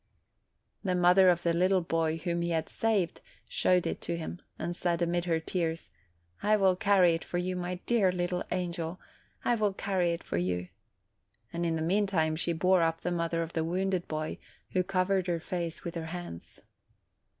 [0.83, 4.75] The mother of the little boy whom he had saved showed it to him and
[4.75, 5.89] said, amid her tears,
[6.41, 8.99] "I will carry it for you, my dear little angel;
[9.45, 10.69] I will carry it for you."
[11.53, 14.39] And in the meantime, she bore up the mother of the wounded boy,
[14.71, 16.61] who covered her face with her hands.